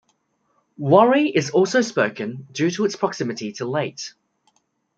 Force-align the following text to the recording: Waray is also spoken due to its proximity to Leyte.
Waray 0.79 1.31
is 1.31 1.51
also 1.51 1.81
spoken 1.81 2.47
due 2.51 2.71
to 2.71 2.85
its 2.85 2.95
proximity 2.95 3.51
to 3.51 3.65
Leyte. 3.65 4.13